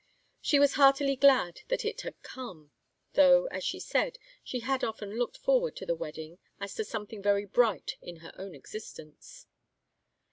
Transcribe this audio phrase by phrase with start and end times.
[0.41, 2.71] She was heartily glad that it had come,
[3.13, 7.21] though, as she said, she had often looked forward to the wedding as to something
[7.21, 9.45] very bright in her own existence.